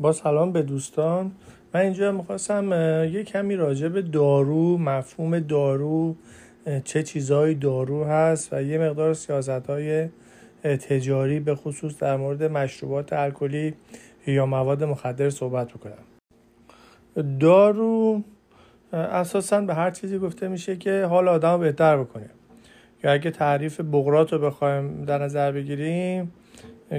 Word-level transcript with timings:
با 0.00 0.12
سلام 0.12 0.52
به 0.52 0.62
دوستان. 0.62 1.32
من 1.74 1.80
اینجا 1.80 2.12
می‌خواستم 2.12 2.72
یه 3.12 3.24
کمی 3.24 3.56
راجع 3.56 3.88
به 3.88 4.02
دارو 4.02 4.78
مفهوم 4.78 5.38
دارو 5.38 6.16
چه 6.84 7.02
چیزهای 7.02 7.54
دارو 7.54 8.04
هست 8.04 8.52
و 8.52 8.62
یه 8.62 8.78
مقدار 8.78 9.14
سیاست 9.14 9.48
های 9.48 10.08
تجاری 10.62 11.40
به 11.40 11.54
خصوص 11.54 11.98
در 11.98 12.16
مورد 12.16 12.42
مشروبات 12.42 13.12
الکلی 13.12 13.74
یا 14.26 14.46
مواد 14.46 14.84
مخدر 14.84 15.30
صحبت 15.30 15.68
بکنم. 15.68 16.04
دارو 17.40 18.22
اساسا 18.92 19.60
به 19.60 19.74
هر 19.74 19.90
چیزی 19.90 20.18
گفته 20.18 20.48
میشه 20.48 20.76
که 20.76 21.04
حال 21.04 21.28
آدم 21.28 21.60
بهتر 21.60 21.96
بکنه. 21.96 22.30
یا 23.04 23.12
اگه 23.12 23.30
تعریف 23.30 23.80
بغرات 23.80 24.32
رو 24.32 24.38
بخوایم 24.38 25.04
در 25.04 25.18
نظر 25.18 25.52
بگیریم 25.52 26.32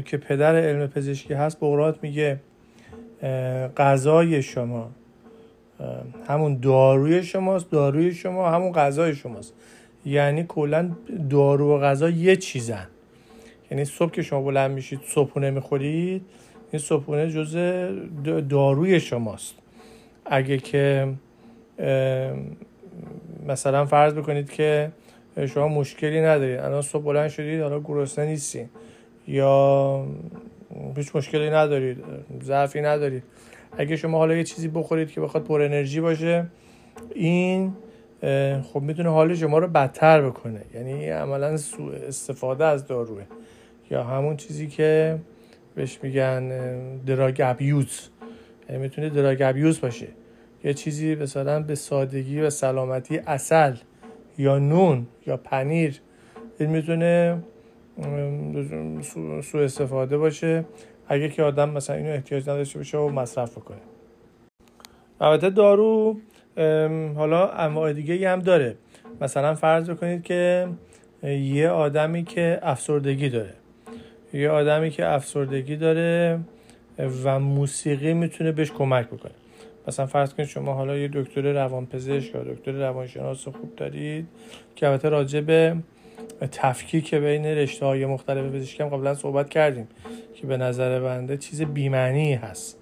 که 0.05 0.17
پدر 0.17 0.55
علم 0.55 0.87
پزشکی 0.87 1.33
هست 1.33 1.59
بغرات 1.59 1.99
میگه 2.03 2.39
غذای 3.77 4.43
شما. 4.43 4.89
همون 6.27 6.59
داروی 6.59 7.23
شماست 7.23 7.71
داروی 7.71 8.13
شما 8.13 8.49
همون 8.49 8.71
غذای 8.71 9.15
شماست. 9.15 9.53
یعنی 10.05 10.45
کلا 10.47 10.91
دارو 11.29 11.75
و 11.75 11.79
غذا 11.79 12.09
یه 12.09 12.35
چیزن. 12.35 12.87
یعنی 13.71 13.85
صبح 13.85 14.11
که 14.11 14.21
شما 14.21 14.41
بلند 14.41 14.71
میشید 14.71 14.99
صبحونه 15.07 15.51
می‌خورید 15.51 16.21
این 16.71 16.79
صبحونه 16.79 17.31
جز 17.31 17.57
داروی 18.49 18.99
شماست. 18.99 19.55
اگه 20.25 20.57
که 20.57 21.13
مثلا 23.47 23.85
فرض 23.85 24.13
بکنید 24.13 24.49
که 24.49 24.91
شما 25.53 25.67
مشکلی 25.67 26.21
ندارید. 26.21 26.59
الان 26.59 26.81
صبح 26.81 27.03
بلند 27.03 27.29
شدید 27.29 27.61
حالا 27.61 27.79
گرسنه 27.79 28.25
نیستین. 28.25 28.69
یا 29.27 30.05
هیچ 30.95 31.15
مشکلی 31.15 31.49
ندارید 31.49 31.97
ضعفی 32.43 32.81
ندارید. 32.81 33.23
اگه 33.77 33.95
شما 33.95 34.17
حالا 34.17 34.35
یه 34.35 34.43
چیزی 34.43 34.67
بخورید 34.67 35.11
که 35.11 35.21
بخواد 35.21 35.43
پر 35.43 35.61
انرژی 35.61 36.01
باشه 36.01 36.45
این 37.15 37.73
خب 38.63 38.81
می‌تونه 38.81 39.09
حال 39.09 39.35
شما 39.35 39.57
رو 39.57 39.67
بدتر 39.67 40.21
بکنه. 40.21 40.61
یعنی 40.73 41.09
عملا 41.09 41.57
سوء 41.57 41.93
استفاده 41.95 42.65
از 42.65 42.87
داروه. 42.87 43.23
یا 43.91 44.03
همون 44.03 44.37
چیزی 44.37 44.67
که 44.67 45.19
بهش 45.75 45.99
میگن 46.03 46.47
دراگ 46.97 47.41
ابیوز 47.45 48.09
یعنی 48.69 48.81
می‌تونه 48.81 49.09
دراگ 49.09 49.41
ابیوز 49.41 49.81
باشه. 49.81 50.07
یه 50.63 50.73
چیزی 50.73 51.15
مثلا 51.15 51.59
به 51.59 51.75
سادگی 51.75 52.41
و 52.41 52.49
سلامتی 52.49 53.17
اصل 53.17 53.73
یا 54.37 54.59
نون 54.59 55.07
یا 55.27 55.37
پنیر 55.37 56.01
این 56.59 56.69
می‌تونه 56.69 57.43
سوء 59.41 59.63
استفاده 59.63 60.17
باشه. 60.17 60.65
اگه 61.07 61.29
که 61.29 61.43
آدم 61.43 61.69
مثلا 61.69 61.95
اینو 61.95 62.09
احتیاج 62.09 62.49
نداشته 62.49 62.79
باشه 62.79 62.97
و 62.97 63.09
مصرف 63.09 63.57
بکنه. 63.57 63.77
البته 65.21 65.49
دارو 65.49 66.17
حالا 67.15 67.49
انواع 67.49 67.93
دیگه 67.93 68.29
هم 68.29 68.39
داره. 68.39 68.75
مثلا 69.21 69.55
فرض 69.55 69.89
بکنید 69.89 70.23
که 70.23 70.67
یه 71.23 71.69
آدمی 71.69 72.23
که 72.23 72.59
افسردگی 72.61 73.29
داره. 73.29 73.53
یه 74.33 74.49
آدمی 74.49 74.89
که 74.89 75.07
افسردگی 75.07 75.75
داره 75.75 76.39
و 77.23 77.39
موسیقی 77.39 78.13
می‌تونه 78.13 78.51
بهش 78.51 78.71
کمک 78.71 79.07
بکنه. 79.07 79.31
مثلا 79.87 80.05
فرض 80.05 80.33
کنید 80.33 80.49
شما 80.49 80.73
حالا 80.73 80.97
یه 80.97 81.09
دکتر 81.13 81.41
روانپزشک 81.41 82.35
یا 82.35 82.43
دکتر 82.43 82.71
روانشناس 82.71 83.47
خوب 83.47 83.75
دارید 83.75 84.27
که 84.75 84.87
البته 84.87 85.09
راجع 85.09 85.41
به 85.41 85.75
تفکیک 86.51 87.15
بین 87.15 87.45
رشته 87.45 87.85
های 87.85 88.05
مختلف 88.05 88.53
پزشکی 88.53 88.83
هم 88.83 88.89
قبلا 88.89 89.15
صحبت 89.15 89.49
کردیم 89.49 89.87
که 90.33 90.47
به 90.47 90.57
نظر 90.57 90.99
بنده 90.99 91.37
چیز 91.37 91.61
بیمعنی 91.61 92.33
هست. 92.33 92.77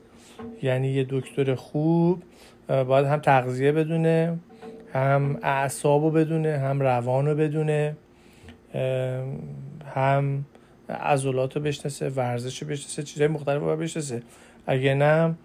یعنی 0.63 0.87
یه 0.87 1.05
دکتر 1.09 1.55
خوب 1.55 2.23
باید 2.67 3.05
هم 3.05 3.19
تغذیه 3.19 3.71
بدونه 3.71 4.39
هم 4.93 5.39
اعصاب 5.43 6.03
رو 6.03 6.11
بدونه 6.11 6.57
هم 6.57 6.81
روان 6.81 7.27
رو 7.27 7.35
بدونه 7.35 7.95
هم 9.95 10.45
عضلات 10.89 11.55
رو 11.55 11.61
بشناسه 11.61 12.09
ورزش 12.09 12.61
رو 12.61 12.67
بشناسه 12.67 13.03
چیزهای 13.03 13.28
مختلف 13.28 13.61
رو 13.61 13.78
بشناسه. 13.78 14.22
اگه 14.67 14.94
نه 14.94 15.35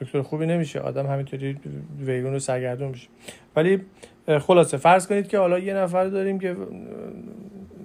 دکتر 0.00 0.22
خوبی 0.22 0.46
نمیشه. 0.46 0.80
آدم 0.80 1.06
همینطوری 1.06 1.56
ویگون 2.00 2.32
رو 2.32 2.38
سرگردون 2.38 2.88
میشه. 2.88 3.08
ولی 3.56 3.80
خلاصه 4.40 4.76
فرض 4.76 5.06
کنید 5.06 5.28
که 5.28 5.38
حالا 5.38 5.58
یه 5.58 5.74
نفر 5.74 6.04
داریم 6.04 6.38
که 6.38 6.56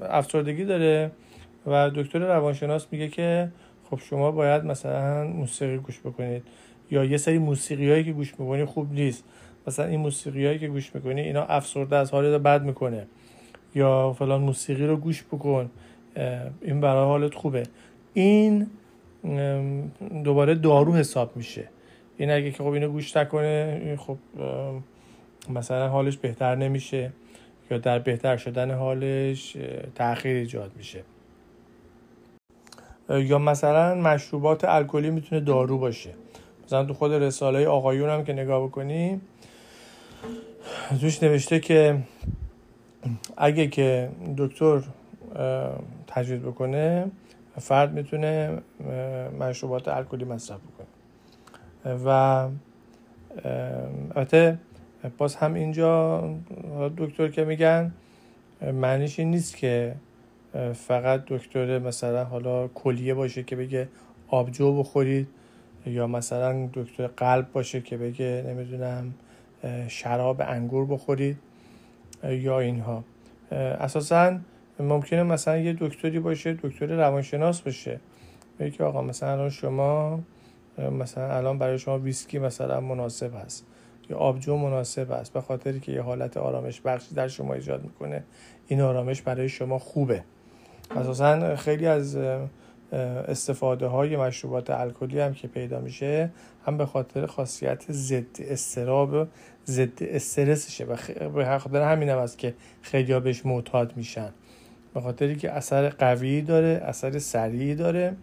افسردگی 0.01 0.65
داره 0.65 1.11
و 1.67 1.89
دکتر 1.95 2.19
روانشناس 2.19 2.87
میگه 2.91 3.07
که 3.07 3.49
خب 3.89 3.99
شما 3.99 4.31
باید 4.31 4.65
مثلا 4.65 5.27
موسیقی 5.27 5.77
گوش 5.77 5.99
بکنید 5.99 6.43
یا 6.91 7.05
یه 7.05 7.17
سری 7.17 7.37
موسیقی 7.37 7.91
هایی 7.91 8.03
که 8.03 8.11
گوش 8.11 8.39
می‌کنی 8.39 8.65
خوب 8.65 8.93
نیست. 8.93 9.23
مثلا 9.67 9.85
این 9.85 9.99
موسیقی 9.99 10.45
هایی 10.45 10.59
که 10.59 10.67
گوش 10.67 10.95
می‌کنی 10.95 11.21
اینا 11.21 11.43
افسرده 11.43 11.95
از 11.95 12.11
حالت 12.11 12.41
بد 12.41 12.63
می‌کنه. 12.63 13.07
یا 13.75 14.13
فلان 14.13 14.41
موسیقی 14.41 14.85
رو 14.85 14.97
گوش 14.97 15.23
بکن. 15.23 15.69
این 16.61 16.81
برای 16.81 17.05
حالت 17.05 17.33
خوبه. 17.33 17.63
این 18.13 18.67
دوباره 20.23 20.55
دارو 20.55 20.95
حساب 20.95 21.37
میشه. 21.37 21.69
این 22.17 22.31
اگه 22.31 22.51
که 22.51 22.57
خب 22.63 22.69
اینو 22.69 22.89
گوش 22.89 23.17
نکنه 23.17 23.95
خب 23.99 24.17
مثلا 25.49 25.89
حالش 25.89 26.17
بهتر 26.17 26.55
نمیشه 26.55 27.11
یا 27.71 27.77
در 27.77 27.99
بهتر 27.99 28.37
شدن 28.37 28.71
حالش 28.71 29.57
تاخیر 29.95 30.37
ایجاد 30.37 30.71
میشه. 30.77 31.03
یا 33.09 33.39
مثلا 33.39 33.95
مشروبات 33.95 34.65
الکلی 34.65 35.09
می‌تونه 35.09 35.41
دارو 35.41 35.77
باشه. 35.77 36.09
مثلا 36.65 36.85
تو 36.85 36.93
خود 36.93 37.13
رساله 37.13 37.67
آقایون 37.67 38.09
هم 38.09 38.23
که 38.23 38.33
نگاه 38.33 38.63
بکنیم 38.63 39.21
توش 41.01 41.23
نوشته 41.23 41.59
که 41.59 41.97
اگه 43.37 43.67
که 43.67 44.09
دکتر 44.37 44.81
تجویز 46.07 46.39
بکنه 46.41 47.11
فرد 47.59 47.93
می‌تونه 47.93 48.61
مشروبات 49.39 49.87
الکلی 49.87 50.25
مصرف 50.25 50.59
بکنه. 50.59 50.87
و 52.05 52.49
البته 54.15 54.57
باز 55.17 55.35
هم 55.35 55.53
اینجا 55.53 56.23
دکتر 56.97 57.27
که 57.27 57.45
میگن 57.45 57.93
معنیش 58.73 59.19
این 59.19 59.31
نیست 59.31 59.57
که 59.57 59.95
فقط 60.73 61.23
دکتر 61.27 61.79
مثلا 61.79 62.25
حالا 62.25 62.67
کلیه 62.67 63.13
باشه 63.13 63.43
که 63.43 63.55
بگه 63.55 63.89
آبجو 64.27 64.79
بخورید 64.79 65.27
یا 65.85 66.07
مثلا 66.07 66.69
دکتر 66.73 67.07
قلب 67.07 67.51
باشه 67.51 67.81
که 67.81 67.97
بگه 67.97 68.43
نمی‌دونم 68.47 69.13
شراب 69.87 70.41
انگور 70.41 70.85
بخورید 70.85 71.37
یا 72.23 72.59
اینها. 72.59 73.03
اساسا 73.51 74.37
ممکنه 74.79 75.23
مثلا 75.23 75.57
یه 75.57 75.75
دکتری 75.79 76.19
باشه 76.19 76.53
دکتر 76.53 76.85
روانشناس 76.85 77.61
باشه. 77.61 77.99
بگه 78.59 78.83
آقا 78.83 79.01
مثلا 79.01 79.31
الان 79.31 79.49
شما 79.49 80.19
مثلا 80.91 81.37
الان 81.37 81.57
برای 81.57 81.77
شما 81.77 81.99
ویسکی 81.99 82.39
مثلا 82.39 82.81
مناسب 82.81 83.31
هست. 83.45 83.65
یا 84.09 84.17
آبجو 84.17 84.57
مناسب 84.57 85.11
است 85.11 85.33
به 85.33 85.41
خاطری 85.41 85.79
که 85.79 85.91
یه 85.91 86.01
حالت 86.01 86.37
آرامش 86.37 86.81
بخشی 86.81 87.15
در 87.15 87.27
شما 87.27 87.53
ایجاد 87.53 87.83
می‌کنه. 87.83 88.23
این 88.67 88.81
آرامش 88.81 89.21
برای 89.21 89.49
شما 89.49 89.79
خوبه. 89.79 90.23
اساسا 90.91 91.55
خیلی 91.55 91.87
از 91.87 92.17
استفاده 93.27 93.87
های 93.87 94.17
مشروبات 94.17 94.69
الکلی 94.69 95.19
هم 95.19 95.33
که 95.33 95.47
پیدا 95.47 95.79
میشه 95.79 96.29
هم 96.65 96.77
به 96.77 96.85
خاطر 96.85 97.25
خاصیت 97.25 97.91
ضد 97.91 98.25
استراب 98.39 99.27
ضد 99.65 100.03
استرسشه. 100.03 100.85
و 100.85 100.95
به 101.29 101.57
خاطر 101.57 101.81
همین 101.81 102.09
هم 102.09 102.17
است 102.17 102.37
که 102.37 102.53
خیلی 102.81 103.19
بهش 103.19 103.45
معتاد 103.45 103.97
میشن. 103.97 104.29
به 104.93 105.01
خاطری 105.01 105.35
که 105.35 105.51
اثر 105.51 105.89
قوی 105.89 106.41
داره 106.41 106.81
اثر 106.85 107.19
سریعی 107.19 107.75
داره 107.75 108.15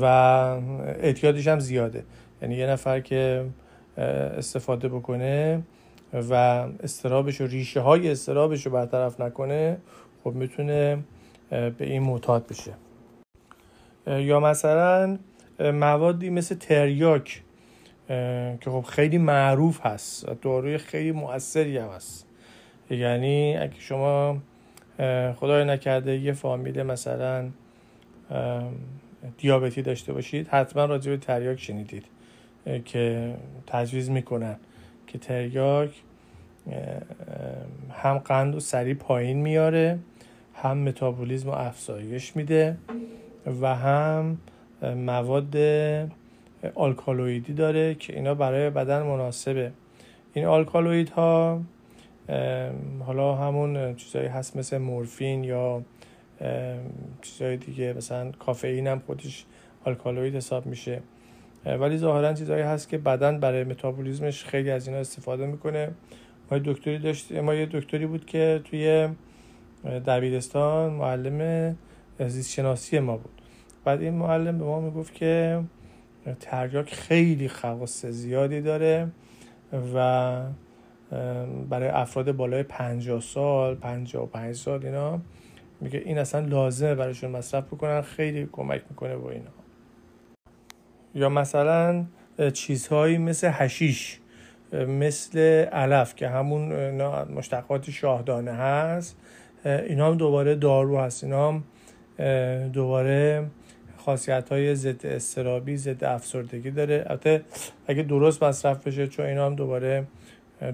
و 0.00 0.04
اعتیادش 0.04 1.48
هم 1.48 1.60
زیاده. 1.60 2.04
یعنی 2.42 2.54
یه 2.54 2.66
نفر 2.66 3.00
که 3.00 3.44
استفاده 3.96 4.88
بکنه 4.88 5.62
و 6.12 6.34
استرابش 6.82 7.40
و 7.40 7.46
ریشه 7.46 7.80
های 7.80 8.10
استرابش 8.10 8.66
رو 8.66 8.72
برطرف 8.72 9.20
نکنه 9.20 9.78
خب 10.24 10.34
می‌تونه 10.34 10.98
به 11.50 11.74
این 11.80 12.02
معتاد 12.02 12.46
بشه. 12.46 12.72
یا 14.06 14.40
مثلا 14.40 15.18
موادی 15.60 16.30
مثل 16.30 16.54
تریاک 16.54 17.42
که 18.60 18.70
خب 18.70 18.84
خیلی 18.88 19.18
معروف 19.18 19.86
هست 19.86 20.26
داروی 20.42 20.78
خیلی 20.78 21.12
مؤثری 21.12 21.78
هم 21.78 21.88
هست. 21.88 22.26
یعنی 22.90 23.56
اگه 23.56 23.80
شما 23.80 24.36
خدای 25.36 25.64
نکرده 25.64 26.18
یه 26.18 26.32
فامیل 26.32 26.82
مثلا 26.82 27.48
دیابتی 29.38 29.82
داشته 29.82 30.12
باشید 30.12 30.48
حتما 30.48 30.84
راجع 30.84 31.10
به 31.10 31.16
تریاک 31.16 31.60
شنیدید 31.60 32.04
که 32.84 33.34
تجویز 33.66 34.10
می‌کنن 34.10 34.56
که 35.06 35.18
تریاک 35.18 35.90
هم 37.90 38.18
قند 38.18 38.54
و 38.54 38.60
سریع 38.60 38.94
پایین 38.94 39.36
میاره 39.36 39.98
هم 40.54 40.78
متابولیزم 40.78 41.48
و 41.48 41.52
افزایش 41.52 42.36
میده 42.36 42.76
و 43.60 43.74
هم 43.74 44.38
مواد 44.82 45.56
آلکالویدی 46.74 47.52
داره 47.52 47.94
که 47.94 48.14
اینا 48.16 48.34
برای 48.34 48.70
بدن 48.70 49.02
مناسبه. 49.02 49.72
این 50.34 50.44
آلکالوید 50.44 51.10
ها 51.10 51.60
حالا 53.06 53.34
همون 53.34 53.94
چیزایی 53.94 54.28
هست 54.28 54.56
مثل 54.56 54.78
مورفین 54.78 55.44
یا 55.44 55.82
چیزهای 57.22 57.56
دیگه 57.56 57.92
مثلا 57.92 58.30
کافئین 58.30 58.86
هم 58.86 58.98
خودش 59.06 59.44
آلکالوید 59.84 60.36
حساب 60.36 60.66
میشه. 60.66 61.00
ولی 61.66 61.98
ظاهرا 61.98 62.32
چیزهایی 62.32 62.62
هست 62.62 62.88
که 62.88 62.98
بدن 62.98 63.40
برای 63.40 63.64
متابولیزمش 63.64 64.44
خیلی 64.44 64.70
از 64.70 64.88
اینا 64.88 65.00
استفاده 65.00 65.46
می‌کنه. 65.46 65.90
ما 66.50 66.58
دکتری 66.58 66.98
داشت 66.98 67.32
ما 67.32 67.54
یه 67.54 67.66
دکتری 67.66 68.06
بود 68.06 68.26
که 68.26 68.60
توی 68.64 69.08
دبیرستان 70.06 70.92
معلم 70.92 71.76
زیست 72.26 72.50
شناسی 72.50 72.98
ما 72.98 73.16
بود. 73.16 73.42
بعد 73.84 74.02
این 74.02 74.14
معلم 74.14 74.58
به 74.58 74.64
ما 74.64 74.80
می‌گفت 74.80 75.14
که 75.14 75.60
تریاک 76.40 76.94
خیلی 76.94 77.48
خواص 77.48 78.06
زیادی 78.06 78.60
داره 78.60 79.08
و 79.94 80.42
برای 81.68 81.88
افراد 81.88 82.32
بالای 82.32 82.62
50 82.62 83.20
سال 83.20 83.74
55 83.74 84.54
سال 84.54 84.86
اینا 84.86 85.20
میگه 85.80 86.02
این 86.04 86.18
اصلا 86.18 86.40
لازمه 86.46 86.94
برایشون 86.94 87.30
مصرف 87.30 87.64
بکنن 87.64 88.00
خیلی 88.00 88.48
کمک 88.52 88.82
می‌کنه 88.90 89.16
با 89.16 89.30
اینا. 89.30 89.50
یا 91.14 91.28
مثلا 91.28 92.04
چیزهایی 92.52 93.18
مثل 93.18 93.50
هشیش 93.52 94.20
مثل 94.72 95.38
علف 95.72 96.14
که 96.14 96.28
همون 96.28 96.90
مشتقات 97.24 97.90
شاهدانه 97.90 98.52
هست 98.52 99.16
اینا 99.64 100.06
هم 100.06 100.16
دوباره 100.16 100.54
دارو 100.54 100.98
هست 100.98 101.24
اینا 101.24 101.48
هم 101.48 101.64
دوباره 102.68 103.46
خاصیت 103.96 104.48
های 104.48 104.74
ضد 104.74 105.06
استرابی 105.06 105.76
ضد 105.76 106.04
افسردگی 106.04 106.70
داره. 106.70 107.04
البته 107.06 107.42
اگه 107.86 108.02
درست 108.02 108.42
مصرف 108.44 108.86
بشه 108.86 109.06
چون 109.06 109.26
اینا 109.26 109.46
هم 109.46 109.54
دوباره 109.54 110.06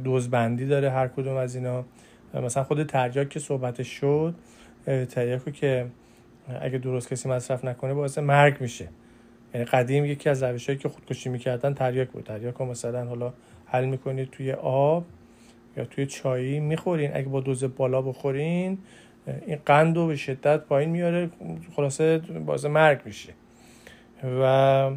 دوزبندی 0.04 0.66
داره 0.66 0.90
هر 0.90 1.08
کدوم 1.08 1.36
از 1.36 1.56
اینا. 1.56 1.84
مثلا 2.34 2.64
خود 2.64 2.82
تریاک 2.82 3.28
که 3.28 3.40
صحبتش 3.40 3.88
شد 3.88 4.34
تریاکو 5.08 5.50
که 5.50 5.86
اگه 6.60 6.78
درست 6.78 7.08
کسی 7.08 7.28
مصرف 7.28 7.64
نکنه 7.64 7.94
باعث 7.94 8.18
مرگ 8.18 8.60
میشه. 8.60 8.88
یعنی 9.54 9.66
قدیم 9.66 10.04
یکی 10.04 10.28
از 10.28 10.42
روشهایی 10.42 10.78
که 10.78 10.88
خودکشی 10.88 11.28
می‌کردن 11.28 11.74
تریاک 11.74 12.08
بود. 12.08 12.24
تریاک 12.24 12.60
مثلا 12.60 13.04
حالا 13.04 13.32
حل 13.66 13.84
می‌کنید 13.84 14.30
توی 14.30 14.52
آب 14.52 15.04
یا 15.76 15.84
توی 15.84 16.06
چایی 16.06 16.60
می‌خورین. 16.60 17.16
اگه 17.16 17.28
با 17.28 17.40
دوز 17.40 17.64
بالا 17.64 18.02
بخورین 18.02 18.78
این 19.46 19.58
قند 19.66 19.96
رو 19.96 20.06
به 20.06 20.16
شدت 20.16 20.60
پایین 20.60 20.90
میاره 20.90 21.30
خلاصه 21.76 22.18
باعث 22.18 22.64
مرگ 22.64 23.00
میشه. 23.04 23.32
و 24.42 24.90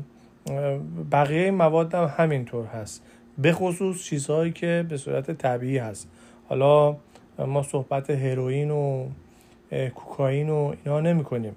بقیه 1.12 1.51
مواد 1.51 1.94
هم 1.94 2.13
همینطور 2.18 2.65
هست. 2.65 3.06
به 3.41 3.53
خصوص 3.53 4.03
چیزهایی 4.03 4.51
که 4.51 4.86
به 4.89 4.97
صورت 4.97 5.31
طبیعی 5.31 5.77
هست. 5.77 6.09
حالا 6.50 6.97
ما 7.39 7.63
صحبت 7.63 8.09
هروئین 8.09 8.71
و 8.71 9.07
کوکائین 9.95 10.50
و 10.50 10.74
اینا 10.86 11.01
نمی 11.01 11.24
کنیم 11.24 11.56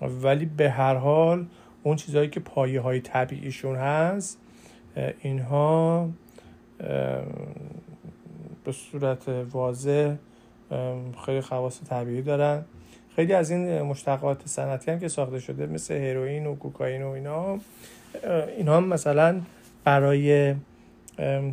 ولی 0.00 0.44
به 0.44 0.70
هر 0.70 0.94
حال 0.94 1.46
اون 1.82 1.96
چیزهایی 1.96 2.28
که 2.28 2.40
پایه 2.40 2.80
های 2.80 3.00
طبیعیشون 3.00 3.76
هست 3.76 4.38
اینها 5.22 6.08
به 8.64 8.72
صورت 8.72 9.28
واضح 9.28 10.14
خیلی 11.26 11.40
خواص 11.40 11.80
طبیعی 11.90 12.22
دارن. 12.22 12.64
خیلی 13.16 13.32
از 13.32 13.50
این 13.50 13.82
مشتقات 13.82 14.42
صنعتی 14.44 14.90
هم 14.90 14.98
که 14.98 15.08
ساخته 15.08 15.40
شده 15.40 15.66
مثل 15.66 15.94
هروئین 15.94 16.46
و 16.46 16.54
کوکائین 16.54 17.02
و 17.02 17.08
اینا 17.08 17.58
اینا 18.56 18.80
مثلا 18.80 19.40
برای 19.84 20.54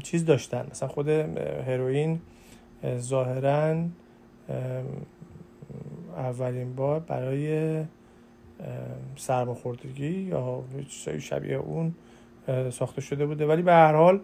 چیز 0.03 0.25
داشتن. 0.25 0.67
مثلا 0.71 0.89
خود 0.89 1.09
هروئین 1.67 2.21
ظاهرا 2.97 3.85
اولین 6.17 6.75
بار 6.75 6.99
برای 6.99 7.83
سرماخوردگی 9.15 10.11
یا 10.11 10.63
شبیه 11.19 11.55
اون 11.55 11.95
ساخته 12.71 13.01
شده 13.01 13.25
بوده. 13.25 13.45
ولی 13.45 13.61
به 13.61 13.71
هر 13.71 13.93
حال 13.93 14.19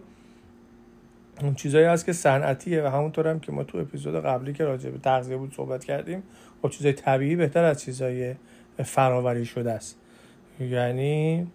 اون 1.40 1.54
چیزایی 1.54 1.84
هست 1.84 2.06
که 2.06 2.12
صنعتیه 2.12 2.82
و 2.82 2.86
همونطور 2.86 3.28
هم 3.28 3.40
که 3.40 3.52
ما 3.52 3.64
تو 3.64 3.78
اپیزود 3.78 4.24
قبلی 4.24 4.52
که 4.52 4.64
راجع 4.64 4.90
به 4.90 4.98
تغذیه 4.98 5.36
بود 5.36 5.54
صحبت 5.54 5.84
کردیم 5.84 6.22
خب 6.62 6.68
چیزای 6.68 6.92
طبیعی 6.92 7.36
بهتر 7.36 7.64
از 7.64 7.82
چیزای 7.82 8.34
فراوری 8.84 9.44
شده 9.44 9.72
است. 9.72 9.98
یعنی 10.60 11.46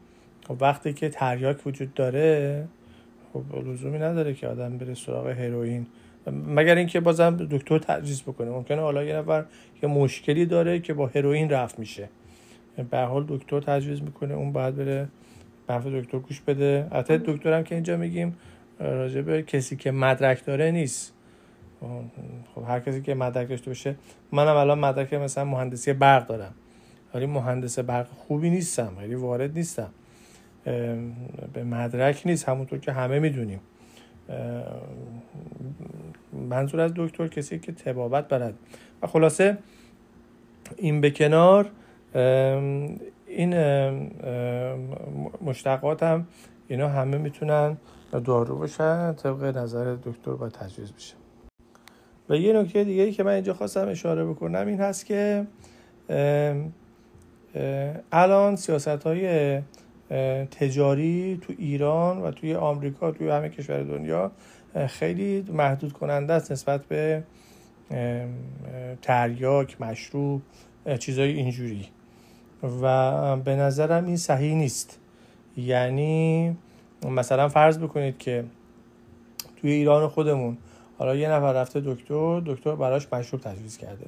خب 0.48 0.62
وقتی 0.62 0.94
که 0.94 1.10
تریاک 1.10 1.68
وجود 1.68 1.94
داره 1.94 2.68
خب 3.52 3.68
لزومی 3.68 4.00
نداره 4.00 4.34
که 4.34 4.48
آدم 4.48 4.78
بره 4.78 4.94
سراغ 4.94 5.28
هروئین. 5.28 5.86
مگر 6.48 6.76
اینکه 6.76 7.00
بازم 7.00 7.48
دکتر 7.52 7.80
تجویز 7.80 8.22
بکنه. 8.22 8.50
ممکنه 8.50 8.82
حالا 8.82 9.04
یه 9.04 9.16
نفر 9.16 9.46
یه 9.84 9.90
مشکلی 9.90 10.46
داره 10.46 10.80
که 10.80 10.94
با 10.94 11.08
هروئین 11.08 11.50
رفت 11.50 11.80
میشه. 11.80 12.10
به 12.92 13.00
حال 13.00 13.26
دکتر 13.28 13.60
تجویز 13.60 14.02
می‌کنه 14.02 14.34
اون 14.34 14.52
باید 14.52 14.76
بره 14.76 15.08
حرف 15.70 15.88
دکتر 15.88 16.20
گوش 16.20 16.42
بده. 16.42 16.88
البته 16.92 17.18
دکترم 17.18 17.64
که 17.64 17.76
اینجا 17.76 17.98
میگیم 17.98 18.36
راجع 18.80 19.22
به 19.22 19.44
کسی 19.44 19.76
که 19.76 19.92
مدرک 19.92 20.46
داره 20.46 20.72
نیست. 20.72 21.14
خب 22.56 22.64
هر 22.68 22.80
کسی 22.80 23.02
که 23.02 23.14
مدرک 23.14 23.50
داشته 23.50 23.70
باشه 23.70 23.96
منم 24.32 24.56
الان 24.56 24.80
مدرک 24.80 25.14
مثلا 25.14 25.46
مهندسی 25.46 25.94
برق 25.94 26.28
دارم. 26.28 26.54
ولی 27.14 27.26
مهندس 27.26 27.80
برق 27.80 28.08
خوبی 28.08 28.50
نیستم 28.50 28.94
ولی 28.98 29.16
وارد 29.16 29.58
نیستم. 29.58 29.90
به 31.54 31.64
مدرک 31.64 32.22
نیست. 32.26 32.50
همونطور 32.50 32.80
که 32.80 32.92
همه 32.92 33.20
می‌دونیم. 33.20 33.60
منظور 36.50 36.82
از 36.82 36.92
دکتر 36.96 37.28
کسی 37.28 37.60
که 37.60 37.72
تبابت 37.72 38.28
برد 38.28 38.54
و 39.02 39.08
خلاصه 39.08 39.58
این 40.78 41.02
به 41.02 41.12
کنار 41.12 41.70
این 43.28 43.54
مشتقات 45.42 46.04
هم 46.04 46.28
اینا 46.68 46.90
همه 46.90 47.18
می‌تونن 47.18 47.78
دارو 48.12 48.56
باشن 48.58 49.14
طبق 49.14 49.58
نظر 49.58 49.96
دکتر 50.04 50.32
با 50.32 50.50
تجویز 50.50 50.92
بشه. 50.92 51.16
و 52.30 52.36
یه 52.36 52.54
نکته 52.54 52.84
دیگه 52.84 53.04
ای 53.04 53.12
که 53.12 53.24
من 53.24 53.32
اینجا 53.32 53.54
خواستم 53.54 53.88
اشاره 53.88 54.26
بکنم 54.26 54.68
این 54.68 54.80
هست 54.80 55.06
که 55.06 55.48
الان 58.12 58.56
سیاست 58.56 58.88
های 58.88 59.62
تجاری 60.52 61.40
تو 61.42 61.54
ایران 61.58 62.22
و 62.22 62.32
توی 62.32 62.56
آمریکا 62.56 63.12
توی 63.12 63.30
همه 63.30 63.50
کشور 63.50 63.84
دنیا 63.84 64.32
خیلی 64.88 65.42
محدود 65.42 65.94
کننده 65.94 66.34
است 66.34 66.52
نسبت 66.52 66.86
به 66.86 67.24
تریاک 69.02 69.82
مشروب 69.82 70.42
چیزای 71.00 71.32
اینجوری. 71.32 71.88
و 72.82 73.38
به 73.38 73.56
نظرم 73.56 74.06
این 74.06 74.18
صحیح 74.18 74.56
نیست. 74.56 75.00
یعنی 75.58 76.58
مثلا 77.12 77.50
فرض 77.50 77.80
بکنید 77.80 78.18
که 78.18 78.44
توی 79.62 79.72
ایران 79.72 80.08
خودمون 80.08 80.58
حالا 80.98 81.16
یه 81.16 81.30
نفر 81.30 81.54
رفته 81.54 81.82
دکتر 81.86 82.42
دکتر 82.46 82.76
براش 82.76 83.08
مشروب 83.14 83.42
تجویز 83.42 83.78
کرده. 83.78 84.06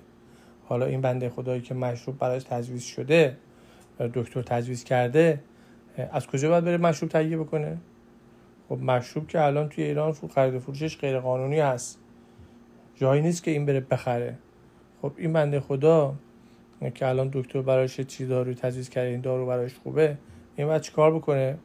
حالا 0.66 0.86
این 0.86 1.02
بنده 1.02 1.30
خدایی 1.30 1.62
که 1.62 1.74
مشروب 1.74 2.18
براش 2.18 2.44
تجویز 2.44 2.84
شده 2.84 3.38
دکتر 4.14 4.42
تجویز 4.42 4.84
کرده 4.84 5.40
از 6.12 6.28
کجا 6.28 6.50
باید 6.50 6.64
بره 6.64 6.78
مشروب 6.78 7.12
تهیه 7.12 7.38
بکنه؟ 7.38 7.78
خب 8.70 8.78
مشروب 8.82 9.28
که 9.28 9.42
الان 9.42 9.70
توی 9.70 9.84
ایران 9.84 10.14
خرید 10.36 10.60
فروشش 10.60 10.98
غیر 10.98 11.20
قانونی 11.20 11.60
هست. 11.60 12.00
جایی 12.96 13.22
نیست 13.22 13.44
که 13.44 13.52
این 13.52 13.66
بره 13.66 13.80
بخره. 13.80 14.36
خب 15.02 15.12
این 15.18 15.34
بنده 15.34 15.60
خدا 15.60 16.16
که 16.96 17.08
الان 17.08 17.30
دکتر 17.34 17.62
براش 17.62 18.00
چی 18.02 18.26
دارو 18.26 18.54
تجویز 18.54 18.90
کرده 18.90 19.10
این 19.10 19.22
دارو 19.22 19.46
براش 19.46 19.76
خوبه 19.84 20.18
این 20.56 20.68
باید 20.68 20.82
چیکار 20.82 21.16
بکنه؟ 21.16 21.58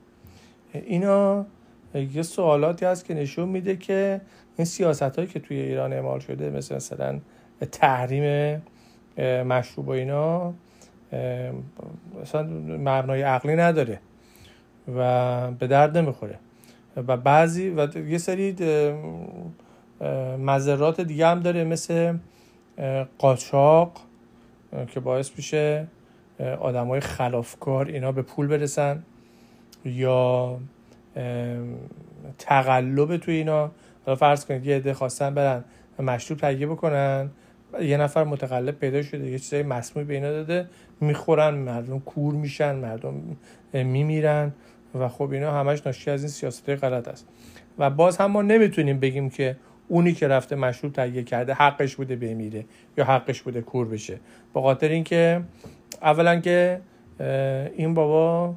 اینا 0.72 1.46
یه 1.94 2.22
سوالاتی 2.22 2.86
هست 2.86 3.04
که 3.04 3.14
نشون 3.14 3.48
میده 3.48 3.76
که 3.76 4.20
این 4.56 4.64
سیاست 4.64 5.02
هایی 5.02 5.28
که 5.28 5.40
توی 5.40 5.56
ایران 5.56 5.92
اعمال 5.92 6.18
شده 6.18 6.50
مثل 6.50 6.74
مثلا 6.76 7.20
تحریم 7.72 8.62
مشروب 9.18 9.88
و 9.88 9.90
اینا 9.90 10.54
مثلا 12.22 12.42
مبنای 12.78 13.22
عقلی 13.22 13.56
نداره. 13.56 14.00
و 14.96 15.50
به 15.50 15.66
درد 15.66 15.98
نمی‌خوره. 15.98 16.38
و 16.96 17.16
بعضی 17.16 17.68
و 17.68 17.98
یه 18.08 18.18
سری 18.18 18.56
مذرات 20.38 21.00
دیگه 21.00 21.26
هم 21.26 21.40
داره 21.40 21.64
مثل 21.64 22.16
قاچاق 23.18 23.92
که 24.88 25.00
باعث 25.00 25.30
میشه 25.36 25.86
آدم 26.60 26.86
های 26.86 27.00
خلافکار 27.00 27.86
اینا 27.86 28.12
به 28.12 28.22
پول 28.22 28.46
برسن 28.46 29.02
یا 29.84 30.58
تقلب 32.38 33.16
تو 33.16 33.30
اینا. 33.30 33.70
حالا 34.06 34.16
فرض 34.16 34.44
کنید 34.44 34.66
یه 34.66 34.76
عده 34.76 34.94
خواستن 34.94 35.34
برن 35.34 35.64
مشروب 35.98 36.38
تهیه 36.38 36.66
بکنن 36.66 37.30
یه 37.80 37.96
نفر 37.96 38.24
متقلب 38.24 38.78
پیدا 38.78 39.02
شده 39.02 39.30
یه 39.30 39.38
چیزای 39.38 39.62
مسمومی 39.62 40.08
به 40.08 40.14
اینا 40.14 40.30
داده 40.30 40.68
می‌خورن 41.00 41.54
مردم 41.54 42.00
کور 42.00 42.34
میشن 42.34 42.74
مردم 42.74 43.14
میمیرن. 43.72 44.52
و 44.94 45.08
خب 45.08 45.30
اینا 45.30 45.52
همش 45.52 45.86
ناشی 45.86 46.10
از 46.10 46.22
این 46.22 46.30
سیاست 46.30 46.70
غلط 46.70 47.08
است. 47.08 47.28
و 47.78 47.90
باز 47.90 48.16
هم 48.16 48.30
ما 48.30 48.42
نمی‌تونیم 48.42 49.00
بگیم 49.00 49.30
که 49.30 49.56
اونی 49.88 50.12
که 50.12 50.28
رفته 50.28 50.56
مشروب 50.56 50.92
تهیه 50.92 51.22
کرده 51.22 51.54
حقش 51.54 51.96
بوده 51.96 52.16
بمیره 52.16 52.64
یا 52.98 53.04
حقش 53.04 53.42
بوده 53.42 53.60
کور 53.60 53.88
بشه. 53.88 54.20
به 54.54 54.60
خاطر 54.60 54.88
اینکه 54.88 55.42
اولا 56.02 56.40
که 56.40 56.80
این 57.76 57.94
بابا 57.94 58.54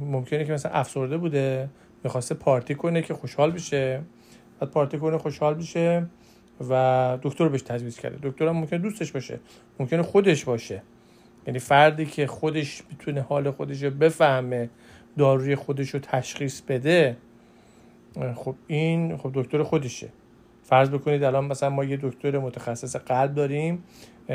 ممکنه 0.00 0.44
که 0.44 0.52
مثلا 0.52 0.72
افسرده 0.72 1.16
بوده 1.16 1.68
می‌خواسته 2.04 2.34
پارتی 2.34 2.74
کنه 2.74 3.02
که 3.02 3.14
خوشحال 3.14 3.50
بشه. 3.50 4.00
بعد 4.60 4.70
پارتی 4.70 4.98
کنه 4.98 5.18
خوشحال 5.18 5.54
بشه 5.54 6.06
و 6.70 7.18
دکتر 7.22 7.48
بهش 7.48 7.62
تجویز 7.62 7.98
کرده. 7.98 8.28
دکتر 8.28 8.48
هم 8.48 8.56
ممکنه 8.56 8.78
دوستش 8.78 9.12
باشه 9.12 9.38
ممکنه 9.80 10.02
خودش 10.02 10.44
باشه. 10.44 10.82
یعنی 11.46 11.58
فردی 11.58 12.06
که 12.06 12.26
خودش 12.26 12.82
می‌تونه 12.90 13.20
حال 13.20 13.50
خودش 13.50 13.82
رو 13.82 13.90
بفهمه 13.90 14.68
داروی 15.18 15.56
خودش 15.56 15.90
رو 15.90 16.00
تشخیص 16.00 16.60
بده 16.60 17.16
خب 18.34 18.54
این 18.66 19.16
خب 19.16 19.30
دکتر 19.34 19.62
خودشه. 19.62 20.08
فرض 20.64 20.90
بکنید 20.90 21.24
الان 21.24 21.44
مثلا 21.44 21.70
ما 21.70 21.84
یه 21.84 21.98
دکتر 22.02 22.38
متخصص 22.38 22.96
قلب 22.96 23.34
داریم 23.34 23.84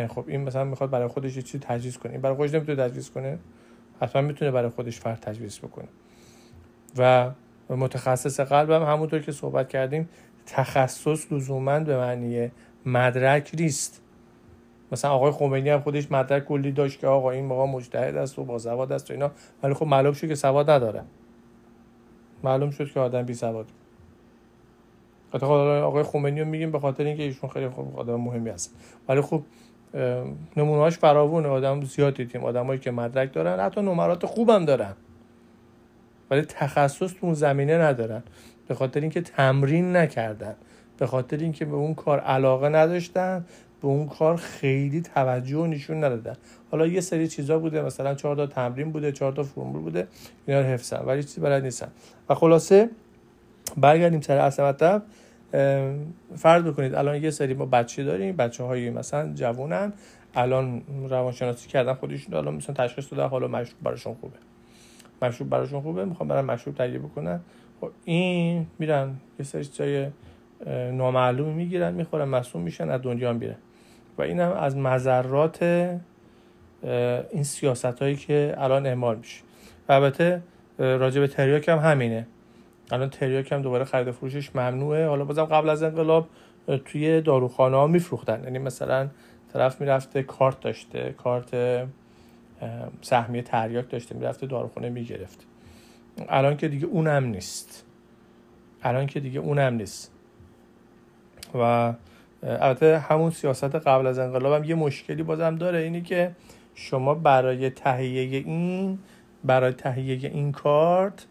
خب 0.09 0.25
این 0.27 0.41
مثلا 0.41 0.63
می‌خواد 0.63 0.89
برای 0.89 1.07
خودش 1.07 1.35
یه 1.35 1.41
چیزی 1.41 1.59
تجویز 1.59 1.97
کنه. 1.97 2.11
این 2.11 2.21
برای 2.21 2.35
خودش 2.35 2.53
نمی‌تونه 2.53 2.89
تجویز 2.89 3.09
کنه 3.09 3.39
حتما 4.01 4.21
می‌تونه 4.21 4.51
برای 4.51 4.69
خودش 4.69 4.99
فرد 4.99 5.19
تجویز 5.19 5.59
بکنه. 5.59 5.87
و 6.97 7.31
متخصص 7.69 8.39
قلب 8.39 8.71
هم 8.71 8.83
همونطور 8.83 9.19
که 9.19 9.31
صحبت 9.31 9.69
کردیم 9.69 10.09
تخصص 10.45 11.31
لزوما 11.31 11.79
به 11.79 11.97
معنی 11.97 12.51
مدرک 12.85 13.51
نیست. 13.53 14.00
مثلا 14.91 15.11
آقای 15.11 15.31
خمینی 15.31 15.69
هم 15.69 15.79
خودش 15.79 16.11
مدرک 16.11 16.45
کلی 16.45 16.71
داشت 16.71 16.99
که 16.99 17.07
آقا 17.07 17.31
این 17.31 17.45
موقع 17.45 17.71
مجتهد 17.71 18.17
است 18.17 18.39
و 18.39 18.43
با 18.43 18.59
سواد 18.59 18.91
است 18.91 19.09
و 19.09 19.13
اینا. 19.13 19.31
ولی 19.63 19.73
خب 19.73 19.85
معلوم 19.85 20.13
شد 20.13 20.27
که 20.27 20.35
سواد 20.35 20.69
نداره. 20.69 21.03
معلوم 22.43 22.69
شد 22.69 22.91
که 22.91 22.99
آدم 22.99 23.21
بی 23.21 23.33
سواد. 23.33 23.65
خاطر 25.31 25.45
آقای 25.45 26.03
خمینی 26.03 26.39
رو 26.39 26.47
میگیم 26.47 26.71
به 26.71 26.79
خاطر 26.79 27.03
اینکه 27.03 27.23
ایشون 27.23 27.49
خیلی 27.49 27.69
خوب 27.69 27.99
آدم 27.99 28.15
مهمی 28.15 28.49
است. 28.49 28.75
ولی 29.09 29.21
خب 29.21 29.41
نمونهاش 30.57 30.97
فراوونه. 30.97 31.47
آدم 31.47 31.81
زیاد 31.81 32.13
دیدیم 32.13 32.43
آدمایی 32.43 32.79
که 32.79 32.91
مدرک 32.91 33.33
دارن 33.33 33.59
حتی 33.59 33.81
نمرات 33.81 34.25
خوبم 34.25 34.65
دارن. 34.65 34.93
ولی 36.31 36.41
تخصص 36.41 37.13
تو 37.13 37.17
اون 37.21 37.33
زمینه 37.33 37.77
ندارن. 37.77 38.23
به 38.67 38.75
خاطر 38.75 38.99
اینکه 38.99 39.21
تمرین 39.21 39.95
نکردن. 39.95 40.55
به 40.97 41.07
خاطر 41.07 41.37
اینکه 41.37 41.65
به 41.65 41.75
اون 41.75 41.93
کار 41.93 42.19
علاقه 42.19 42.69
نداشتن. 42.69 43.45
به 43.81 43.87
اون 43.87 44.07
کار 44.07 44.35
خیلی 44.35 45.01
توجه 45.01 45.67
نشون 45.67 46.03
ندادن 46.03 46.35
حالا 46.71 46.87
یه 46.87 47.01
سری 47.01 47.27
چیزا 47.27 47.59
بوده 47.59 47.81
مثلا 47.81 48.15
چهار 48.15 48.35
تا 48.35 48.47
تمرین 48.47 48.91
بوده 48.91 49.11
چهار 49.11 49.31
تا 49.31 49.43
فرمول 49.43 49.81
بوده 49.81 50.07
اینا 50.47 50.59
رو 50.59 50.65
حفظن 50.65 51.05
ولی 51.05 51.23
چیزی 51.23 51.41
بلد 51.41 51.63
نیستن. 51.63 51.87
و 52.29 52.35
خلاصه 52.35 52.89
برگردیم 53.77 54.21
سر 54.21 54.37
اصل 54.37 54.63
مطلب. 54.63 55.03
فرض 56.35 56.63
بکنید 56.63 56.95
الان 56.95 57.23
یه 57.23 57.31
سری 57.31 57.53
ما 57.53 57.65
بچه 57.65 58.03
داریم 58.03 58.35
بچه 58.35 58.63
های 58.63 58.89
مثلا 58.89 59.33
جوونن 59.33 59.93
الان 60.35 60.81
روانشناسی 61.09 61.69
کردن 61.69 61.93
خودشون 61.93 62.33
الان 62.33 62.55
مثلا 62.55 62.75
تشخیص 62.75 63.13
دادن 63.13 63.29
حالا 63.29 63.47
مشروب 63.47 63.83
براشون 63.83 64.15
خوبه. 64.21 64.37
مشروب 65.21 65.49
براشون 65.49 65.81
خوبه 65.81 66.05
می‌خوام 66.05 66.29
برن 66.29 66.45
مشروب 66.45 66.75
تهیه 66.75 66.99
بکنن. 66.99 67.39
خب 67.81 67.91
این 68.05 68.67
میرن 68.79 69.15
یه 69.39 69.45
سری 69.45 69.65
جای 69.65 70.07
نامعلومی 70.91 71.53
می‌گیرن 71.53 71.93
می‌خورن 71.93 72.27
مصوم 72.27 72.61
میشن 72.61 72.89
از 72.89 73.01
دنیا 73.01 73.33
میرن. 73.33 73.55
و 74.17 74.21
این 74.21 74.39
هم 74.39 74.51
از 74.51 74.77
مذرات 74.77 75.63
این 77.31 77.43
سیاست 77.43 77.85
هایی 77.85 78.15
که 78.15 78.55
الان 78.57 78.85
اعمال 78.85 79.17
میشه. 79.17 79.41
و 79.89 79.93
البته 79.93 80.41
راجع 80.77 81.21
به 81.21 81.27
تریاک 81.27 81.69
هم 81.69 81.77
همینه. 81.77 82.27
الان 82.91 83.09
تریاک 83.09 83.51
هم 83.51 83.61
دوباره 83.61 83.83
خرید 83.83 84.11
فروشش 84.11 84.55
ممنوعه. 84.55 85.07
حالا 85.07 85.25
بازم 85.25 85.45
قبل 85.45 85.69
از 85.69 85.83
انقلاب 85.83 86.27
توی 86.85 87.21
داروخانه 87.21 87.77
ها 87.77 87.87
میفروختن. 87.87 88.43
یعنی 88.43 88.59
مثلا 88.59 89.07
طرف 89.53 89.81
می‌رفته 89.81 90.23
کارت 90.23 90.59
داشته 90.59 91.15
کارت 91.17 91.55
سهمیه 93.01 93.41
تریاک 93.41 93.89
داشته 93.89 94.15
می‌رفته 94.15 94.47
داروخانه 94.47 94.89
می‌گرفت. 94.89 95.45
الان 96.29 96.57
که 96.57 96.67
دیگه 96.67 96.85
اونم 96.85 97.23
نیست. 97.23 97.85
الان 98.83 99.07
که 99.07 99.19
دیگه 99.19 99.39
اونم 99.39 99.73
نیست. 99.73 100.11
و 101.55 101.93
البته 102.43 102.99
همون 102.99 103.29
سیاست 103.29 103.75
قبل 103.75 104.07
از 104.07 104.19
انقلاب 104.19 104.63
هم 104.63 104.69
یه 104.69 104.75
مشکلی 104.75 105.23
بازم 105.23 105.55
داره 105.55 105.79
اینی 105.79 106.01
که 106.01 106.31
شما 106.75 107.13
برای 107.13 107.69
تهیه 107.69 108.37
این 108.45 108.99
برای 109.43 109.73
تهیه 109.73 110.29
این 110.29 110.51
کارت 110.51 111.25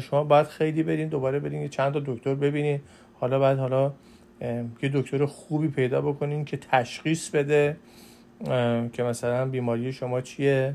شما 0.00 0.24
باید 0.24 0.46
خیلی 0.46 0.82
برین 0.82 1.08
دوباره 1.08 1.38
برین 1.38 1.68
چند 1.68 1.92
تا 1.92 2.00
دکتر 2.06 2.34
ببینین. 2.34 2.80
حالا 3.20 3.38
بعد 3.38 3.58
حالا 3.58 3.92
یه 4.82 4.90
دکتر 4.94 5.26
خوبی 5.26 5.68
پیدا 5.68 6.00
بکنین 6.00 6.44
که 6.44 6.56
تشخیص 6.56 7.30
بده 7.30 7.76
که 8.92 9.02
مثلا 9.02 9.46
بیماری 9.46 9.92
شما 9.92 10.20
چیه. 10.20 10.74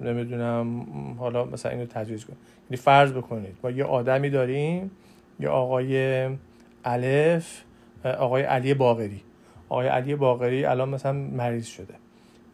نمی‌دونم 0.00 0.86
حالا 1.18 1.44
مثلا 1.44 1.72
اینو 1.72 1.86
تجویز 1.86 2.24
کن. 2.24 2.36
یعنی 2.70 2.76
فرض 2.76 3.12
بکنید 3.12 3.56
ما 3.62 3.70
یه 3.70 3.84
آدمی 3.84 4.30
داریم 4.30 4.90
یه 5.40 5.48
آقای 5.48 6.28
الف 6.84 7.62
آقای 8.04 8.42
علی 8.42 8.74
باغری 8.74 9.22
آقای 9.68 9.86
علی 9.86 10.14
باغری 10.14 10.64
الان 10.64 10.88
مثلا 10.88 11.12
مریض 11.12 11.66
شده. 11.66 11.94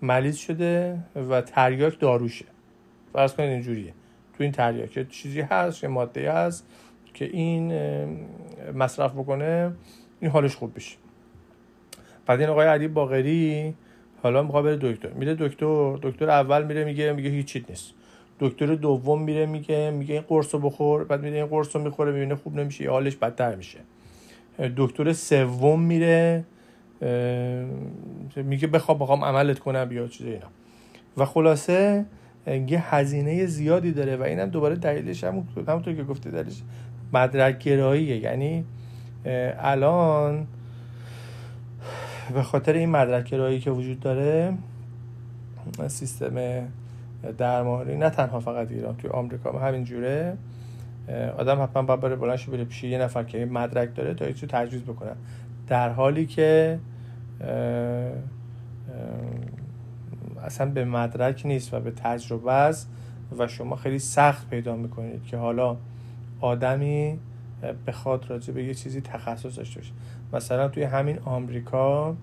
مریض 0.02 0.36
شده 0.36 0.98
و 1.30 1.40
تریاک 1.40 2.00
داروشه. 2.00 2.44
فرض 3.12 3.34
کنید 3.34 3.50
اینجوریه. 3.50 3.94
تو 4.38 4.42
این 4.42 4.52
تریاک 4.52 5.08
چیزی 5.08 5.40
هست 5.40 5.82
یه 5.82 5.88
ماده 5.90 6.32
هست 6.32 6.66
که 7.14 7.24
این 7.24 7.72
مصرف 8.74 9.12
بکنه 9.12 9.72
این 10.20 10.30
حالش 10.30 10.56
خوب 10.56 10.74
بشه. 10.76 10.96
بعد 12.26 12.40
این 12.40 12.48
آقای 12.48 12.66
علی 12.66 12.88
باغری 12.88 13.74
حالا 14.22 14.42
می‌خواد 14.42 14.64
بره 14.64 14.78
دکتر. 14.80 15.08
میره 15.08 15.36
دکتر 15.38 15.98
دکتر 16.02 16.30
اول 16.30 16.64
میره 16.64 16.84
میگه 16.84 17.12
میگه 17.12 17.30
هیچ 17.30 17.64
نیست. 17.68 17.92
دکتر 18.40 18.74
دوم 18.74 19.22
میره 19.22 19.46
میگه 19.46 19.90
میگه 19.90 20.14
این 20.14 20.22
قرص 20.28 20.54
رو 20.54 20.60
بخور 20.60 21.04
بعد 21.04 21.22
میره 21.22 21.36
این 21.36 21.46
قرص 21.46 21.76
رو 21.76 21.82
می‌خوره 21.82 22.12
می‌بینه 22.12 22.34
خوب 22.34 22.56
نمیشه 22.56 22.90
حالش 22.90 23.16
بدتر 23.16 23.54
میشه. 23.54 23.78
دکتر 24.76 25.12
سوم 25.12 25.80
میره 25.80 26.44
میگه 28.36 28.66
بخواب 28.66 28.98
بخوام 28.98 29.24
عملت 29.24 29.58
کنم 29.58 29.88
یا 29.92 30.08
چیز 30.08 30.26
اینا. 30.26 30.46
و 31.16 31.24
خلاصه 31.24 32.04
یه 32.46 32.94
هزینه 32.94 33.46
زیادی 33.46 33.92
داره 33.92 34.16
و 34.16 34.22
اینم 34.22 34.48
دوباره 34.48 34.74
دلیلش 34.74 35.24
هم 35.24 35.46
همونطور 35.68 35.94
که 35.94 36.04
گفته 36.04 36.30
دلیلش 36.30 36.62
مدرک 37.12 37.58
گراییه. 37.58 38.16
یعنی 38.16 38.64
الان 39.58 40.46
به 42.34 42.42
خاطر 42.42 42.72
این 42.72 42.90
مدرک 42.90 43.30
گرایی 43.30 43.60
که 43.60 43.70
وجود 43.70 44.00
داره 44.00 44.54
سیستم 45.86 46.34
درمانی 47.38 47.96
نه 47.96 48.10
تنها 48.10 48.40
فقط 48.40 48.70
ایران 48.70 48.96
توی 48.96 49.10
آمریکا 49.10 49.58
همین 49.58 49.84
جوره. 49.84 50.36
آدم 51.38 51.62
حتما 51.62 51.82
باید 51.82 52.00
بره 52.00 52.16
بلنش 52.16 52.46
بره 52.46 52.64
پیش 52.64 52.84
یه 52.84 52.98
نفر 52.98 53.24
که 53.24 53.46
مدرک 53.46 53.94
داره 53.94 54.14
تا 54.14 54.32
چیزی 54.32 54.46
تجویز 54.46 54.82
بکنن 54.82 55.16
در 55.68 55.90
حالی 55.90 56.26
که 56.26 56.78
اصلا 60.44 60.70
به 60.70 60.84
مدرک 60.84 61.42
نیست 61.44 61.74
و 61.74 61.80
به 61.80 61.90
تجربه 61.90 62.52
است 62.52 62.90
و 63.38 63.48
شما 63.48 63.76
خیلی 63.76 63.98
سخت 63.98 64.50
پیدا 64.50 64.76
می‌کنید 64.76 65.24
که 65.24 65.36
حالا 65.36 65.76
آدمی 66.40 67.18
بخواد 67.86 68.30
راجع 68.30 68.54
به 68.54 68.64
یه 68.64 68.74
چیزی 68.74 69.00
تخصص 69.00 69.58
داشته 69.58 69.80
باشه. 69.80 69.92
مثلا 70.32 70.68
توی 70.68 70.82
همین 70.82 71.18
آمریکا 71.18 72.16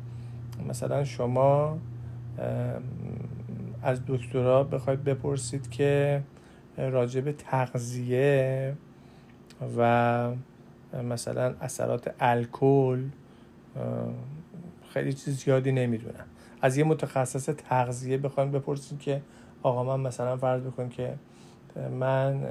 مثلا 0.69 1.03
شما 1.03 1.77
از 3.83 4.01
دکترا 4.07 4.63
بخواید 4.63 5.03
بپرسید 5.03 5.69
که 5.69 6.21
راجع 6.77 7.21
به 7.21 7.33
تغذیه 7.33 8.73
و 9.77 10.31
مثلا 11.03 11.53
اثرات 11.61 12.13
الکل 12.19 13.03
خیلی 14.89 15.13
چیز 15.13 15.43
زیادی 15.43 15.71
نمی‌دونم. 15.71 16.25
از 16.61 16.77
یه 16.77 16.83
متخصص 16.83 17.49
تغذیه 17.49 18.17
بخوایم 18.17 18.51
بپرسیم 18.51 18.97
که 18.97 19.21
آقا 19.63 19.83
من 19.83 20.07
مثلا 20.07 20.37
فرض 20.37 20.61
بکن 20.61 20.89
که 20.89 21.13
من 21.99 22.47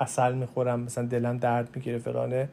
اصل 0.00 0.34
می‌خورم 0.34 0.80
مثلا 0.80 1.06
دلم 1.06 1.36
درد 1.36 1.76
می‌گیره 1.76 1.98
فلانه 1.98 2.48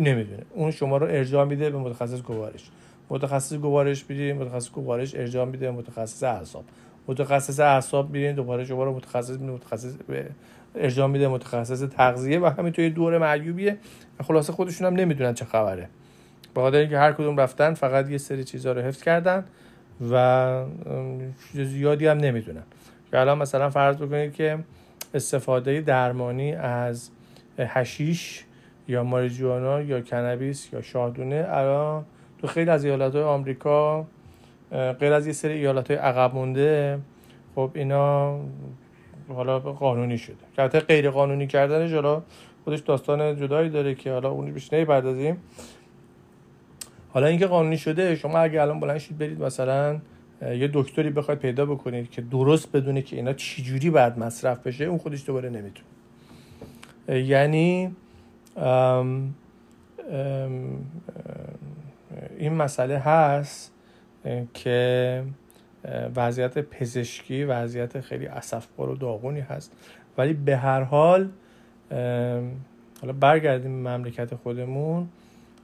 نمی‌دونه. 0.00 0.42
اون 0.54 0.70
شما 0.70 0.96
رو 0.96 1.06
ارجاع 1.06 1.44
میده 1.44 1.70
به 1.70 1.78
متخصص 1.78 2.22
گوارش. 2.22 2.70
متخصص 3.10 3.54
گوارش 3.54 4.04
می‌دید 4.08 4.36
متخصص 4.36 4.70
گوارش 4.70 5.14
ارجاع 5.14 5.44
میده 5.44 5.66
به 5.66 5.72
متخصص 5.72 6.22
اعصاب. 6.22 6.64
متخصص 7.08 7.60
اعصاب 7.60 8.10
میرین 8.10 8.34
دوباره 8.34 8.64
شما 8.64 8.84
رو 8.84 8.96
متخصص 8.96 9.36
متخصص 9.38 9.94
ارجاع 10.74 11.06
میده 11.06 11.28
متخصص 11.28 11.82
تغذیه 11.82 12.40
و 12.40 12.46
همین 12.46 12.72
توی 12.72 12.90
دور 12.90 13.18
معیوبیه. 13.18 13.78
خلاصه 14.22 14.52
خودشون 14.52 14.86
هم 14.86 14.94
نمی‌دونن 14.94 15.34
چه 15.34 15.44
خبره. 15.44 15.88
به 16.54 16.60
خاطر 16.60 16.76
اینکه 16.76 16.98
هر 16.98 17.12
کدوم 17.12 17.40
رفتن 17.40 17.74
فقط 17.74 18.10
یه 18.10 18.18
سری 18.18 18.44
چیزها 18.44 18.72
رو 18.72 18.80
حفظ 18.80 19.02
کردن 19.02 19.44
و 20.12 20.64
زیادی 21.52 22.06
هم 22.06 22.18
نمی‌دونن. 22.18 22.62
که 23.10 23.18
الان 23.18 23.38
مثلا 23.38 23.70
فرض 23.70 23.96
بکنید 23.96 24.32
که 24.32 24.58
استفاده 25.14 25.80
درمانی 25.80 26.52
از 26.54 27.10
هشیش 27.58 28.44
یا 28.88 29.04
ماریجوانا 29.04 29.82
یا 29.82 30.00
کنبیس 30.00 30.72
یا 30.72 30.82
شاهدونه 30.82 31.46
الان 31.48 32.04
تو 32.38 32.46
خیلی 32.46 32.70
از 32.70 32.84
ایالت 32.84 33.14
های 33.14 33.24
آمریکا 33.24 34.06
غیر 34.72 35.12
از 35.12 35.26
یه 35.26 35.32
سری 35.32 35.52
ایالت 35.52 35.90
های 35.90 36.00
عقب 36.00 36.34
مونده 36.34 36.98
خب 37.54 37.70
اینا 37.74 38.38
حالا 39.28 39.58
قانونی 39.58 40.18
شده. 40.18 40.36
که 40.56 40.68
غیر 40.68 41.10
قانونی 41.10 41.46
کردنش 41.46 41.92
حالا 41.92 42.22
خودش 42.64 42.78
داستان 42.78 43.36
جدایی 43.36 43.70
داره 43.70 43.94
که 43.94 44.12
حالا 44.12 44.30
اون 44.30 44.52
بیش 44.52 44.72
نمی‌پردازیم 44.72 45.36
حالا 47.12 47.26
اینکه 47.26 47.46
قانونی 47.46 47.78
شده 47.78 48.16
شما 48.16 48.38
اگه 48.38 48.62
الان 48.62 48.80
بلند 48.80 48.98
شید 48.98 49.18
برید 49.18 49.42
مثلا 49.42 50.00
یه 50.42 50.70
دکتری 50.72 51.10
بخواید 51.10 51.40
پیدا 51.40 51.66
بکنید 51.66 52.10
که 52.10 52.22
درست 52.22 52.72
بدونه 52.72 53.02
که 53.02 53.16
اینا 53.16 53.32
چجوری 53.32 53.90
بعد 53.90 54.18
مصرف 54.18 54.66
بشه 54.66 54.84
اون 54.84 54.98
خودش 54.98 55.26
دوباره 55.26 55.48
نمی‌تونه. 55.48 55.88
یعنی 57.08 57.96
ام 58.56 59.34
ام 60.12 60.86
این 62.38 62.52
مسئله 62.52 62.98
هست 62.98 63.72
که 64.54 65.24
وضعیت 66.16 66.58
پزشکی 66.58 67.44
وضعیت 67.44 68.00
خیلی 68.00 68.26
اسفبار 68.26 68.90
و 68.90 68.96
داغونی 68.96 69.40
هست. 69.40 69.72
ولی 70.18 70.32
به 70.32 70.56
هر 70.56 70.82
حال 70.82 71.28
حالا 73.00 73.12
برگردیم 73.20 73.70
مملکت 73.70 74.34
خودمون. 74.34 75.08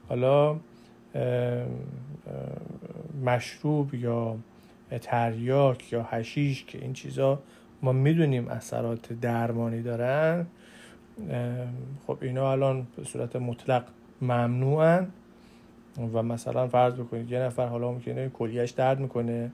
حالا 0.09 0.59
مشروب 3.25 3.95
یا 3.95 4.37
تریاک 5.01 5.93
یا 5.93 6.03
هشیش 6.03 6.63
که 6.63 6.77
این 6.81 6.93
چیزا 6.93 7.39
ما 7.81 7.91
می‌دونیم 7.91 8.47
اثرات 8.47 9.13
درمانی 9.13 9.81
دارن 9.81 10.45
خب 12.07 12.17
اینا 12.21 12.51
الان 12.51 12.87
به 12.95 13.03
صورت 13.03 13.35
مطلق 13.35 13.83
ممنوعن. 14.21 15.07
و 15.97 16.23
مثلا 16.23 16.67
فرض 16.67 16.93
بکنید 16.93 17.31
یه 17.31 17.39
نفر 17.39 17.67
حالا 17.67 17.91
ممکنه 17.91 18.29
کلیهش 18.29 18.71
درد 18.71 18.99
می‌کنه 18.99 19.51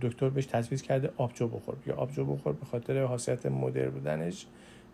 دکتر 0.00 0.28
بهش 0.28 0.46
تجویز 0.46 0.82
کرده 0.82 1.10
آبجو 1.16 1.48
بخور. 1.48 1.76
یا 1.86 1.94
آبجو 1.94 2.24
بخور 2.24 2.52
به 2.52 2.66
خاطر 2.66 3.06
خاصیت 3.06 3.46
مدر 3.46 3.88
بودنش. 3.88 4.46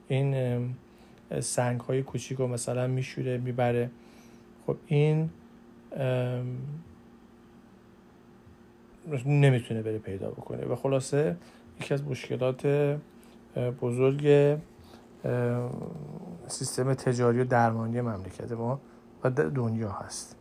این 0.08 0.74
سنگ 1.40 1.80
های 1.80 2.02
کوچیک 2.02 2.38
رو 2.38 2.46
مثلا 2.46 2.86
میشوره 2.86 3.38
می‌بره. 3.38 3.90
خب 4.66 4.76
این 4.86 5.30
نمی‌تونه 9.26 9.82
بره 9.82 9.98
پیدا 9.98 10.30
بکنه. 10.30 10.64
و 10.64 10.76
خلاصه 10.76 11.36
یکی 11.80 11.94
از 11.94 12.04
مشکلات 12.04 12.66
بزرگ 13.80 14.56
سیستم 16.46 16.94
تجاری 16.94 17.40
و 17.40 17.44
درمانی 17.44 18.00
مملکت 18.00 18.52
ما 18.52 18.80
و 19.24 19.30
دنیا 19.30 19.90
هست. 19.90 20.36